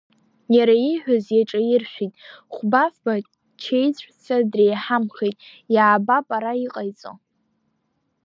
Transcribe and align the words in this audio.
Иара 0.55 0.75
ииҳәаз 0.89 1.25
иаҿаиршәит, 1.35 2.13
хәба-фба 2.53 3.13
чеицәца 3.61 4.35
дреиҳамхеит, 4.51 5.37
иаабап 5.73 6.27
ара 6.37 6.51
иҟаиҵо. 6.65 7.11